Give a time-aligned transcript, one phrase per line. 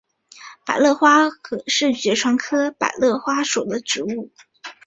[0.65, 1.29] 百簕花
[1.67, 4.31] 是爵床科百簕花属的植物。